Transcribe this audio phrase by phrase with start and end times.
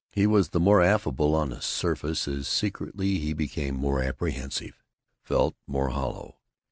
[0.09, 4.83] He was the more affable on the surface as secretly he became more apprehensive,
[5.21, 6.37] felt more hollow.